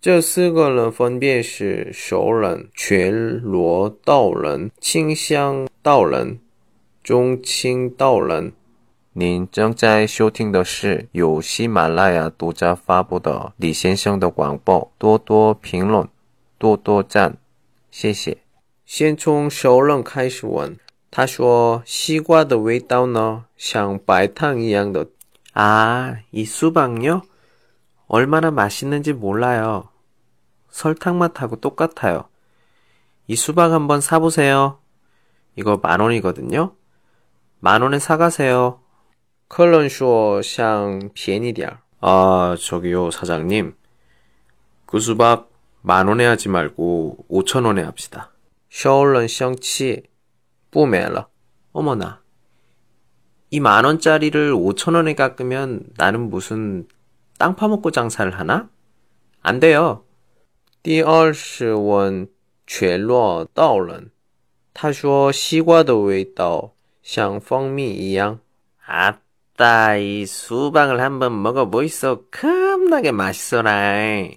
[0.00, 6.38] 这四个人分别是熟人、全罗道人、清香道人、
[7.02, 8.52] 中清道人。
[9.14, 14.92] 您正在收听的是由喜马拉雅独家发布的李先生的广播。
[14.98, 16.08] 多多评论，
[16.58, 17.38] 多多赞，
[17.90, 18.38] 谢谢。
[18.84, 20.76] 先从熟人开始问。
[21.10, 25.06] 他说：“西瓜的味道呢，像白糖一样的。”
[25.54, 27.22] 啊，이수박요
[28.09, 29.87] 얼마나 맛있는지 몰라요.
[30.71, 32.27] 설탕맛하고 똑같아요.
[33.27, 34.79] 이 수박 한번 사보세요.
[35.55, 36.75] 이거 만 원이거든요.
[37.59, 38.81] 만 원에 사가세요.
[39.47, 41.79] 컬런쇼 샹 비엔이디알.
[42.01, 43.75] 아, 저기요, 사장님.
[44.87, 48.31] 그 수박 만 원에 하지 말고 오천 원에 합시다.
[48.69, 50.03] 셔얼런 샹치
[50.71, 51.27] 뿌메라.
[51.73, 52.21] 어머나.
[53.51, 56.87] 이 만 원짜리를 오천 원에 깎으면 나는 무슨
[57.38, 58.68] 땅 파먹고 장사를 하나?
[59.42, 60.04] 안 돼요.
[60.82, 62.28] 第二十问
[62.66, 64.10] 全罗道人
[64.74, 68.40] 他说西瓜的味道像蜂蜜一样
[68.84, 74.28] 아따 이 수박을 한번 먹어보이소 겁나게 맛있어라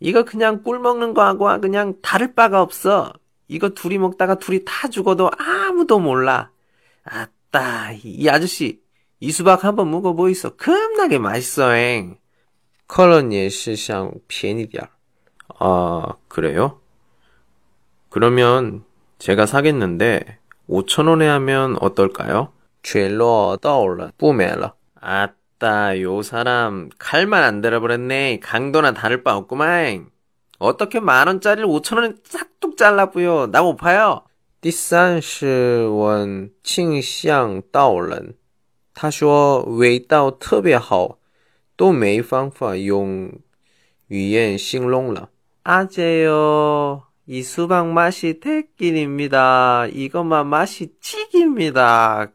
[0.00, 3.12] 이거 그냥 꿀 먹는 거하고 그냥 다를 바가 없어
[3.50, 6.52] 이거 둘이 먹다가 둘이 다 죽어도 아무도 몰라.
[7.02, 8.80] 아따, 이 아저씨,
[9.20, 10.56] 이 수박 한번 먹어보이소.
[10.56, 12.18] 겁나게 맛있어잉.
[12.88, 14.82] 컬런 예시상 비엔이디야.
[15.58, 16.80] 아, 그래요?
[18.08, 18.84] 그러면
[19.18, 22.52] 제가 사겠는데 5천원에 하면 어떨까요?
[22.82, 24.74] 죄로 떠올라 뿌메라.
[25.00, 28.40] 아따, 요 사람 칼만 안 들어버렸네.
[28.40, 30.08] 강도나 다를 바 없구만.
[30.58, 33.50] 어떻게 만 원짜리를 5천 원에 싹둑 잘라부요?
[33.50, 34.24] 나 못 파요.
[34.60, 38.34] 第三是闻庆香道人
[38.94, 41.18] 他说味道特别好
[41.76, 43.32] 都没方法用
[44.08, 45.28] 语言形容了
[45.62, 52.32] 아재요 이 수박 맛이 대길입니다 이것만 맛이 찌깁니다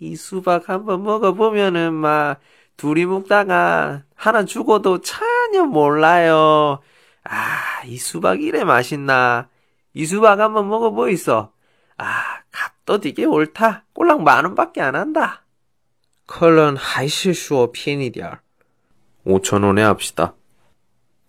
[0.00, 2.40] 이 수박 한번 먹어보면은 막
[2.76, 6.80] 둘이 먹다가 하나 죽어도 전혀 몰라요
[7.28, 9.48] 아, 이 수박 이래 맛있나?
[9.94, 11.50] 이 수박 한번 먹어보이소.
[11.98, 13.84] 아, 값도 되게 옳다.
[13.94, 15.42] 꼴랑 만 원밖에 안 한다.
[16.31, 18.39] 컬러는 하이시슈어 피엔이디알
[19.25, 20.33] 5천원에 합시다.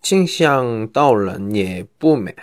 [0.01, 2.33] 칭샹 떠올른 예 뿜에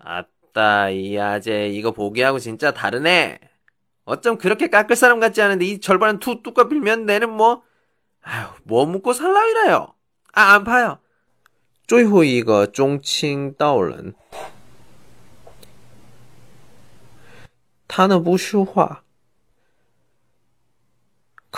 [0.00, 3.38] 아따 이 아재 이거 보기하고 진짜 다르네.
[4.06, 7.62] 어쩜 그렇게 깎을 사람 같지 않은데 이 절반은 투 뚜까 빌면 내는 뭐
[8.22, 9.94] 아휴, 뭐 묻고 살라이래요.
[10.32, 10.98] 아 안 파요.
[11.86, 14.14] 쪼이호 이거 종칭 떠올른.
[17.86, 19.02] 타너 무슈화.